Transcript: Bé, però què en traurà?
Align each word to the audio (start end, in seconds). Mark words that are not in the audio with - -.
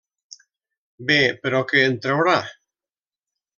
Bé, 1.09 1.17
però 1.45 1.61
què 1.73 1.85
en 1.91 2.01
traurà? 2.07 2.37